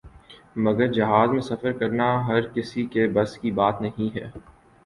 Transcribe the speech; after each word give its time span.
مگر 0.57 0.87
جہاز 0.93 1.29
میں 1.29 1.41
سفر 1.41 1.71
کرنا 1.71 2.07
ہر 2.27 2.47
کسی 2.53 2.85
کے 2.87 3.07
بس 3.13 3.37
کی 3.37 3.51
بات 3.53 3.81
نہیں 3.81 4.15
ہے۔ 4.15 4.27